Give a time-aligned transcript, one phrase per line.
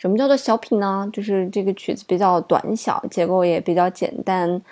[0.00, 1.06] 什么叫做小品呢？
[1.12, 4.62] 就是这个曲子比较短小，结构也比较简单，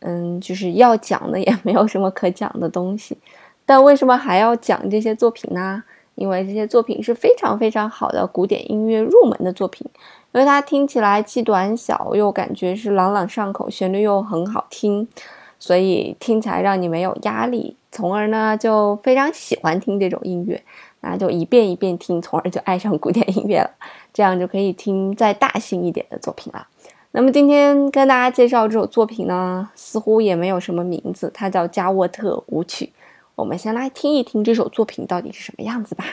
[0.00, 3.16] 嗯，就是要讲的也 没有什么可讲的东西。
[3.64, 5.84] 但为什么还要讲这些作品呢？
[6.16, 9.88] 因为这些作品是非常非常好的古典音乐入门的作品，
[10.32, 15.06] 因为它听起来既短小又感觉是朗朗上口，旋律又很好听，
[15.60, 20.60] 所以听起来让你没有压力，从而呢就非常喜欢听这种音乐。
[21.02, 23.70] 那就一遍一遍听，从而就爱上古典音乐了。
[24.14, 26.66] 这样就可以听再大型一点的作品了。
[27.10, 32.86] 那么今天跟大家介绍这首作品呢，似乎也没有什么名字，它叫《加沃特舞曲》。
[33.34, 36.04] 我们先来听一听这首作品到底是什么样子吧。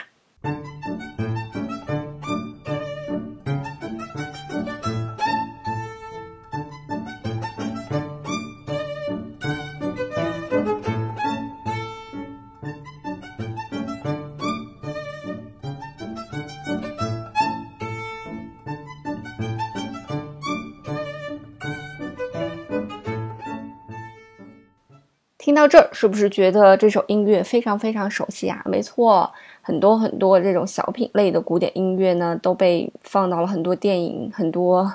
[25.50, 28.62] 听到这儿，是不是觉得这首音乐非常非常熟悉啊？
[28.66, 29.28] 没错，
[29.60, 34.88] 很多很多这种小品类的古典音乐呢，都被放到了很多电影、很多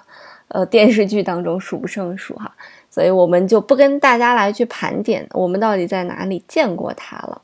[0.47, 2.49] 呃 电视剧当中，数不胜数哈。
[2.89, 7.41] 所以我们就不跟大家来去盘点我们到底在哪里见过它了。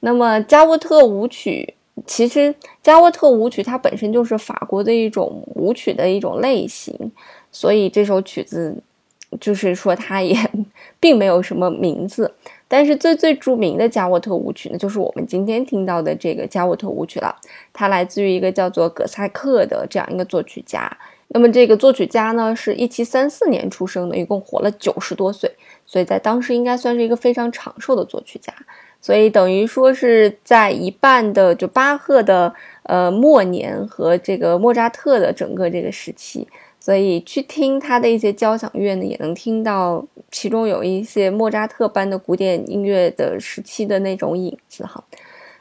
[0.00, 1.72] 那么加沃特舞曲，
[2.04, 6.94] 其实加沃特舞曲它本身就是法国的一种舞曲的一种类型，
[7.50, 8.82] 所以这首曲子。
[9.38, 10.36] 就是说，它 也
[10.98, 12.32] 并没有什么名字，
[12.66, 17.36] 但是最最著名的加沃特舞曲呢，就是我们今天听到的这个加沃特舞曲了。
[17.72, 20.90] 它来自于一个叫做葛塞克的这样一个作曲家。
[21.28, 25.48] 那么这个作曲家呢，是一七三四年出生的，一共活了九十多岁，
[25.86, 28.52] 所以在当时应该算是一个非常长寿的作曲家。
[29.00, 32.52] 所以等于说是在一半的就巴赫的
[32.82, 36.46] 呃末年和这个莫扎特的整个这个时期。
[36.80, 45.04] 所以去听他的一些交响乐呢，也能听到其中有一些莫扎特般的古典音乐的时期的那种影子哈。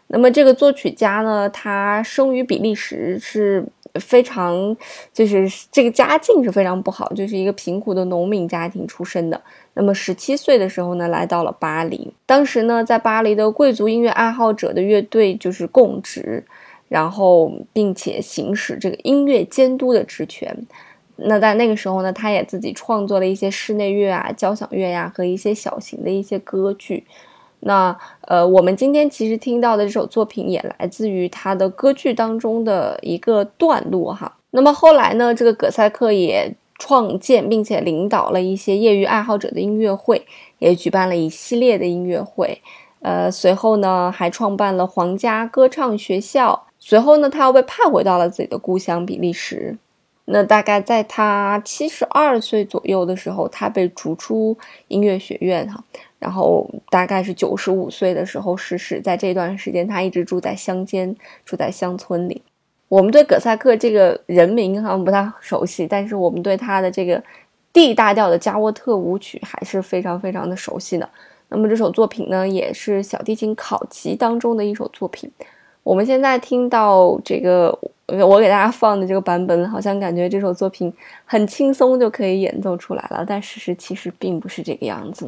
[0.08, 3.63] 那么这个作曲家呢，他生于比利时，是
[3.96, 4.75] 非常
[5.13, 9.40] 就是这个家境是非常不好，就是一个贫苦的农民家庭出身的。
[9.74, 16.44] 那么十七岁的时候呢，来到了巴黎，当时呢，在巴黎的贵族音乐爱好者的乐队就是供职，
[16.88, 20.66] 然后并且行使这个音乐监督的职权。
[21.24, 27.06] 那在那个时候呢，他也自己创作了一些室内乐啊、交响乐呀和一些小型的一些歌剧。
[27.62, 34.38] 那呃，我们今天其实听到的这首作品也来自于他的歌剧当中的一个段落哈。
[34.52, 40.25] 那么后来呢，这个葛塞克也创建并且领导了一些业余爱好者的音乐会，
[40.59, 42.62] 也举办了一系列的音乐会。
[43.02, 46.66] 呃，随后呢，还创办了皇家歌唱学校。
[46.79, 49.78] 随后呢，他又被派回到了自己的故乡比利时。
[50.31, 54.56] 那大概在他七十二岁左右的时候，他被逐出
[54.88, 55.84] 音乐学院哈，
[56.19, 59.01] 然后大概是九十五岁的时候逝世。
[59.01, 62.44] 在这段时间，他一直住在乡间，住在乡村里。
[62.90, 67.23] 我们对葛萨克这个人名好像不太熟悉，但是我们对他的这个
[67.73, 71.09] D 大调的加沃特舞曲还是非常非常的熟悉的。
[71.47, 75.31] 那么这首作品呢，也是小提琴考级当中的一首作品。
[75.81, 77.75] 我们现在听到这个。
[78.25, 80.94] 我给大家放的这个版本，好像感觉这首作品
[81.25, 85.28] 很轻松就可以演奏出来了，但事实其实并不是这个样子。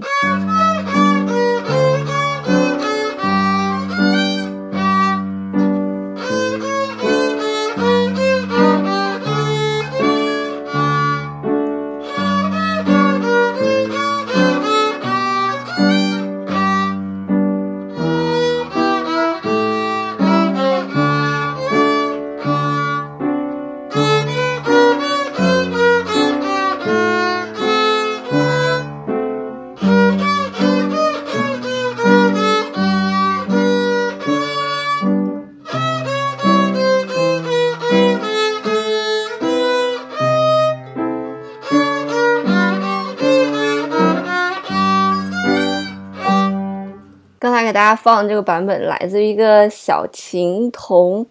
[47.72, 51.26] 给大家放这个版本来自于一个小琴童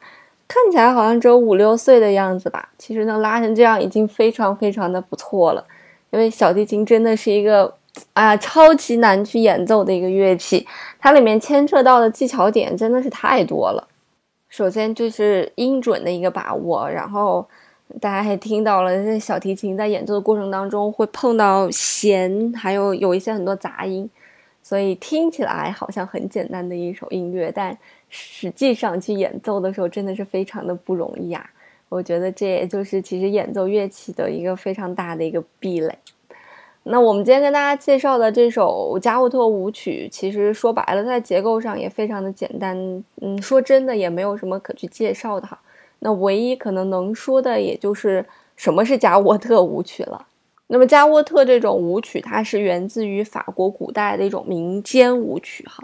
[0.48, 2.70] 看起来好像只有五六岁的样子吧。
[2.78, 5.62] 其实能拉成这样已经非常非常的不错了，
[6.10, 7.74] 因为小提琴真的是一个
[8.14, 10.66] 啊超级难去演奏的一个乐器，
[10.98, 13.86] 它里面牵扯到的技巧点真的是太多了。
[14.48, 17.46] 首先就是音准的一个把握，然后。
[18.00, 24.08] 大家还听到了，这小提琴在演奏的过程当中会碰到弦，还有有一些很多杂音，
[24.70, 27.76] 所以听起来好像很简单的一首音乐，但
[28.08, 31.44] 实际上去演奏的时候真的是非常的不容易啊！
[31.88, 35.92] 我觉得这也就是其实演奏乐器的一个非常大的一个壁垒。
[36.84, 45.60] 那我们今天跟大家介绍的这首加沃特舞曲，其实说白了，在结构上也非常的简单，嗯，说真的也没有什么可去介绍的哈。
[45.98, 48.24] 那唯一可能能说的，也就是
[48.54, 50.28] 什么是加沃特舞曲了。
[50.72, 55.82] 那么加沃特这种舞曲，它是源自于法国古代的一种民间舞曲，哈，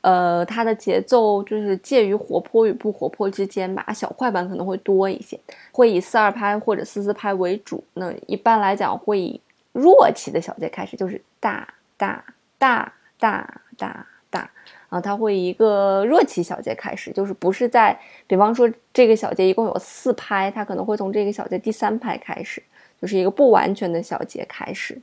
[0.00, 5.38] 呃，它的节奏就是介于活泼与不活泼之间吧，小快板可能会多一些，
[5.70, 7.84] 会以四二拍或者四四拍为主。
[7.92, 9.38] 那一般来讲，会以
[9.72, 11.68] 弱起的小节开始，就是大
[11.98, 12.24] 大
[12.58, 14.50] 大大大大。
[14.88, 22.62] 啊，它会一个弱起小节开始，就是不是在，比方说这个小节一共有四拍，它可能会从这个小节第三拍开始，
[23.02, 24.98] 就是一个不完全的小节开始。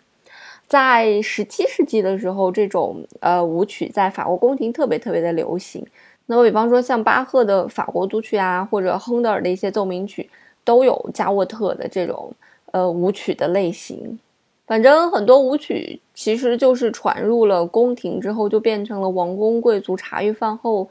[0.67, 5.85] 在十七世纪的时候，这种呃舞曲在法国宫廷特别特别的流行。
[6.27, 10.29] 那么，比方说像巴赫的法国组曲啊，或者亨德尔的一些奏鸣曲，
[10.63, 12.31] 都有加沃特的这种
[12.71, 14.17] 呃舞曲的类型。
[14.67, 20.87] 反正很多舞曲其实就是传入了宫廷之后，就变成了王公贵族茶余饭后，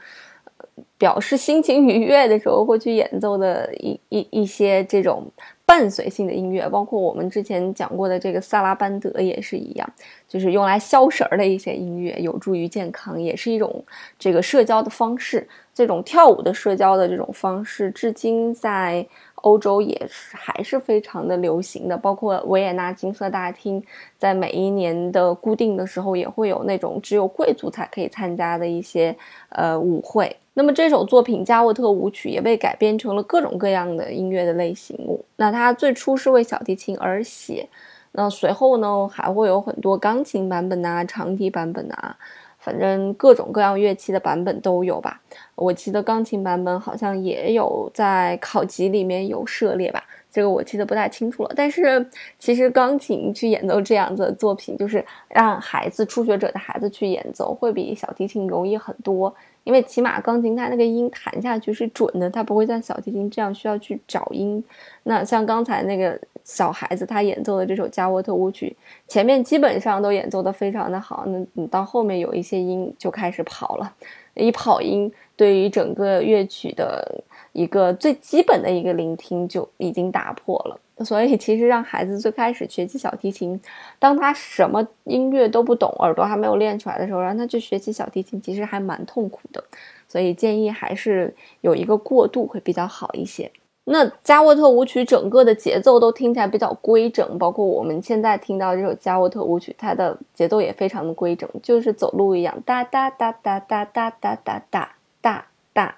[0.97, 5.25] 表示心情愉悦的时候会去演奏的一一一些这种
[5.69, 6.67] 伴随性的音乐。
[6.67, 9.87] 包括我们之前讲过的这个萨拉班德也是一样，
[10.27, 13.85] 就是用来消食儿的一些音乐，有助于健康，也是一种
[14.17, 15.47] 这个社交的方式。
[15.71, 19.05] 这种跳舞的社交的这种方式，至今在。
[19.41, 23.83] 欧洲也是还是非常的流行的，包括维也纳金色大厅，
[24.17, 29.15] 在每一年的固定的时候，也会有那种只有贵族才可以参加的一些
[29.49, 30.35] 呃舞会。
[30.53, 34.97] 那么这首作品《加沃特舞曲》也被改编成了各种各样的音乐的类型。
[35.37, 37.69] 那它最初是为小提琴而写，
[38.11, 42.17] 那随后呢还会有很多钢琴版本啊、长笛版本啊。
[42.59, 45.19] 反正各种各样乐器的版本都有吧，
[45.55, 51.51] 我记得钢琴版本好像也有在考级里面有涉猎吧，这个我记得不太清楚了。
[51.55, 52.05] 但是
[52.37, 59.33] 其实钢琴去演奏这样子的作品，就是让孩子初学者的孩子去演奏，会比小提琴容易很多。
[59.63, 64.63] 因为起码钢琴它那个音弹下去是准的，它不会像小提琴这样需要去找音。
[65.03, 68.75] 那像刚才那个小孩子他演奏的这首加沃特舞曲，
[69.07, 73.93] 前面基本上都演奏的非常的好，那你到后面有一些音就开始跑了，
[74.33, 77.23] 一跑音对于整个乐曲的
[77.53, 80.79] 一个最基本的一个聆听就已经打破了。
[81.03, 83.59] 所以，其实让孩子最开始学习小提琴，
[83.99, 89.63] 当他什么音乐都不懂，耳朵还没有练出来的时候，让他去学习小提琴，其实还蛮痛苦的。
[90.07, 93.51] 所以，建议还是有一个过渡会比较好一些。
[93.85, 105.95] 那加沃特舞曲整个的节奏都听起来比较规整，包括我们现在听到这首加沃特舞曲，它的节奏也非常的规整，就是走路一样，哒哒哒哒哒哒哒哒哒哒哒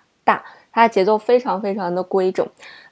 [0.74, 2.48] 它的节奏非常非常的规整，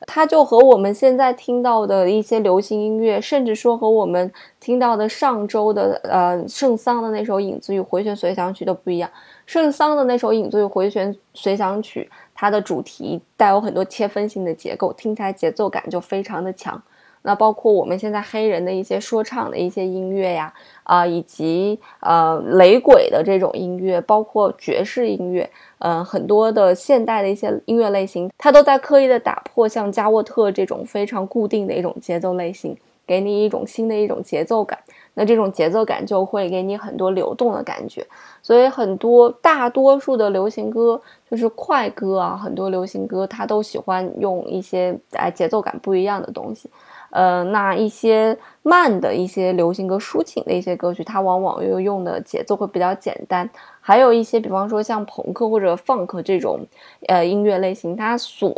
[0.08, 9.10] 它就和我们现在听到的一些流行音乐，甚至说和我们听到的上周的呃圣桑的那首《影子与回旋随想曲》都不一样。
[9.46, 16.82] 圣桑的那首《影子与回旋随想曲》，它的主题带有很多切分性的结构，听起来节奏感就非常的强。
[17.22, 25.50] 那包括我们现在黑人的一些说唱的一些音乐呀，啊，以及呃雷鬼的这种音乐，包括爵士音乐，
[25.80, 34.80] 嗯，很多的现代的一些音乐类型，它都在刻意的打破像加沃特这种非常固定的一种节奏类型，给你一种新的一种节奏感。
[35.16, 38.06] 那这种节奏感就会给你很多流动的感觉。
[38.42, 46.70] 所以很多大多数的流行歌就是快歌啊，很多流行歌它都喜欢用一些哎节奏感不一样的东西。
[47.12, 53.50] 呃，那一些慢的一些流行歌、抒情的一些歌曲，它往往又用的节奏会比较简单。
[53.82, 56.60] 还有一些，比方说像朋克或者 funk 这种，
[57.08, 58.54] 呃，音乐类型，它所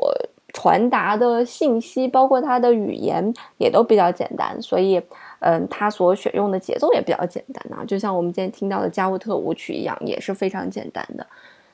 [0.53, 4.61] 传达的信息，包括它的语言，也都比较简单。
[4.61, 5.01] 所以，
[5.39, 11.25] 嗯，它所选用的节奏也比较简单啊，就像我们今天听到的加沃特舞曲一样，也是非常简单的。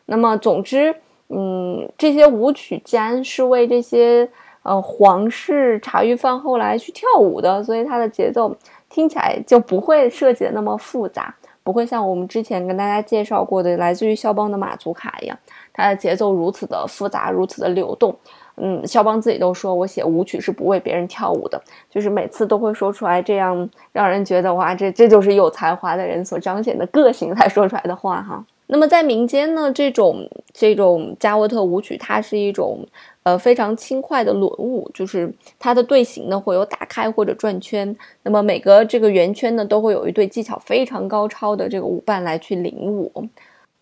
[0.06, 0.96] 那么，总之，
[1.30, 4.30] 嗯，这些舞曲既然是为这些。
[4.68, 8.54] 呃，皇室茶余饭后来去跳舞的，所以它的节奏
[8.90, 11.34] 听起来就不会设计的那么复杂，
[11.64, 15.40] 不会像我们之前跟大家介绍过的来自于肖邦的马祖卡一样，
[15.72, 18.14] 它的节奏如此的复杂，如此的流动。
[18.58, 28.44] 嗯，肖邦自己都说，我写舞曲是不为别人跳舞的，就是每次都会说出来这样让人觉得哇，这这就是有才华的人所彰显的个性才说出来的话哈。
[28.68, 32.86] 那么在民间呢，这种这种加沃特舞曲，它是一种
[33.24, 43.12] 呃非常轻快的轮舞，就是它的队形呢会有打开或者转圈，那么每个这个圆圈呢都会有一对技巧非常高超的这个舞伴来去领舞。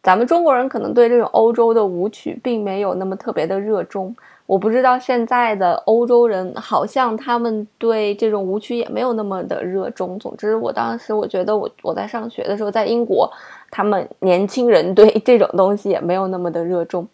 [0.05, 4.15] 咱们中国人可能对这种欧洲的舞曲并没有那么特别的热衷。
[4.45, 10.19] 我不知道现在的欧洲人，好像他们对这种舞曲也没有那么的热衷。
[10.19, 13.27] 总之，我当时我觉得我我在上学的时候，在英国，
[13.71, 17.07] 他们年轻人对这种东西也没有那么的热衷。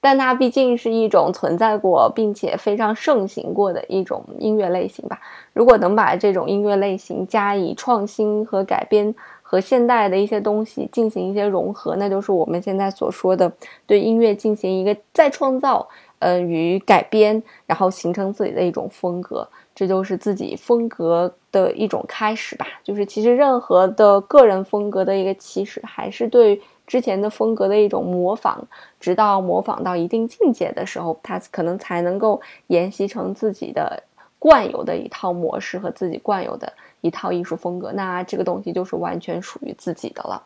[0.00, 5.18] 但它毕竟是一种存在过并且非常盛行过的一种音乐类型吧。
[5.52, 9.12] 如果能把这种音乐类型加以创新和改编，
[9.50, 13.50] 和现代的一些东西进行一些融合，那就是我们现在所说的
[13.86, 15.88] 对音乐进行一个再创造。
[16.20, 22.66] 呃，与改编，然后形成自己的一种风格，这就是自己风格的一种开始吧。
[22.82, 28.66] 就是其实任何的个人风格的一个起始，还是对之前的风格的一种模仿，
[28.98, 34.02] 直到模仿到一定境界的时候，它可能才能够沿袭成自己的
[34.40, 37.92] 惯有的一套模式和自己惯有的一套艺术风格。
[37.92, 40.42] 那这个东西就是完全属于自己的了。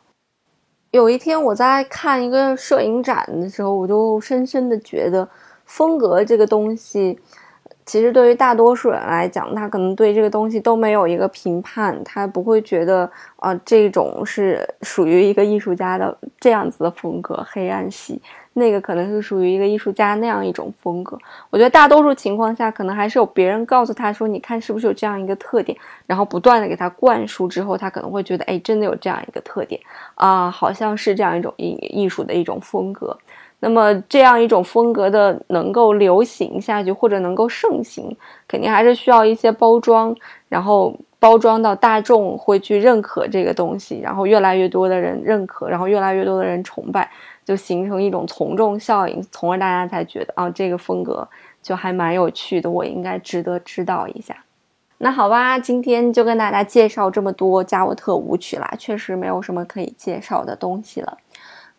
[0.91, 5.29] 有一天我在看一个摄影展的时候，我就深深的觉得。
[5.65, 7.19] 风格这个东西，
[7.85, 18.23] 其实对于大多数人来讲，他可能对这个东西都没有一个评判，他不会觉得啊，这种是属于一个艺术家的这样子的风格，黑暗系，
[18.53, 21.19] 那个可能是属于一个艺术家那样一种风格。
[21.51, 29.81] 我觉得大多数情况下，可能还是有别人告诉他说，你看是不是有这样一个特点，然后不断的给他灌输之后，他可能会觉得，哎，真的有这样一个特点
[30.15, 33.19] 啊，好像是这样一种艺艺术的一种风格。
[33.65, 38.17] 那么这样一种风格的能够流行下去，或者能够盛行，
[38.49, 40.13] 肯定还是需要一些包装，
[40.49, 47.09] 然后包装到大众会去认可这个东西，然后越来越多的人认可，然后越来越多的人崇拜，
[47.45, 51.29] 就形成一种从众效应，从而大家才觉得啊，这个风格
[51.63, 54.37] 就还蛮有趣的，我应该值得知道一下。
[54.99, 61.17] 那好吧，今天就跟大家介绍这么多加沃特舞曲啦，确实没有什么可以介绍的东西了。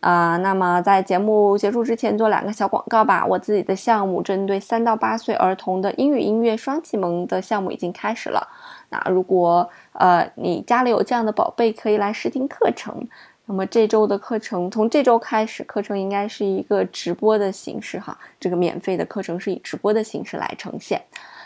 [0.04, 3.24] 啊，那么在节目结束之前做两个小广告吧。
[3.24, 8.46] 我自己的项目针对三到八岁儿童的英语音乐双启蒙的项目已经开始了。
[8.90, 13.08] 那如果呃你家里有这样的宝贝，可以来试听课程。
[13.46, 21.00] 那么这周的课程从这周开始，课程应该是一个直播的形式哈，这个免费的课程是以直播的形式来呈现。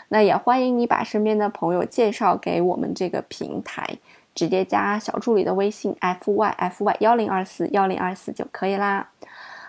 [0.09, 3.87] 那也欢迎你把身边的朋友介绍给我们这个平台。
[4.39, 9.05] 直接加小助理的微信 f y f y 幺零二四幺零二四就可以啦。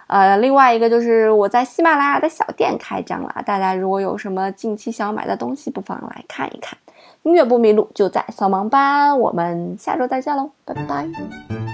[0.06, 6.78] 呃，另外一个就是我在喜马拉雅的小店开张了，大家如果有什么近期想买的东西，不妨来看一看。
[7.24, 9.18] 音乐不迷路，就在扫盲班。
[9.18, 11.69] 我们下周再见喽，拜拜。